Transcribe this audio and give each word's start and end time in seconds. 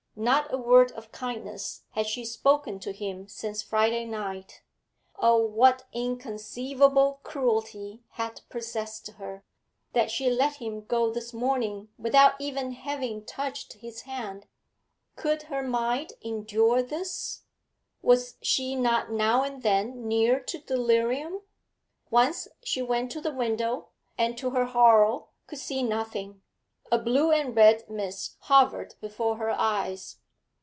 Not 0.13 0.53
a 0.53 0.57
word 0.57 0.91
of 0.91 1.11
kindness 1.13 1.83
had 1.91 2.05
she 2.05 2.25
spoken 2.25 2.79
to 2.81 2.91
him 2.91 3.29
since 3.29 3.63
Friday 3.63 4.03
night. 4.05 4.61
Oh, 5.15 5.37
what 5.37 5.85
inconceivable 5.93 7.21
cruelty 7.23 8.03
had 8.09 8.41
possessed 8.49 9.07
her, 9.11 9.45
that 9.93 10.11
she 10.11 10.29
let 10.29 10.55
him 10.57 10.83
go 10.85 11.09
this 11.09 11.33
morning 11.33 11.87
without 11.97 12.33
even 12.39 12.73
having 12.73 13.25
touched 13.25 13.73
his 13.75 14.01
hand! 14.01 14.47
Could 15.15 15.43
her 15.43 15.63
mind 15.63 16.13
endure 16.21 16.83
this? 16.83 17.43
Was 18.03 18.35
she 18.41 18.75
not 18.75 19.11
now 19.13 19.43
and 19.43 19.63
then 19.63 20.07
near 20.09 20.41
to 20.41 20.59
delirium? 20.59 21.41
Once 22.11 22.47
she 22.63 22.81
went 22.81 23.11
to 23.13 23.21
the 23.21 23.31
window, 23.33 23.87
and, 24.17 24.37
to 24.37 24.49
her 24.51 24.65
horror, 24.65 25.21
could 25.47 25.59
see 25.59 25.81
nothing; 25.81 26.41
a 26.93 26.97
blue 26.99 27.31
and 27.31 27.55
red 27.55 27.89
mist 27.89 28.35
hovered 28.41 28.95
before 28.99 29.37
her 29.37 29.51
eyes. 29.51 30.17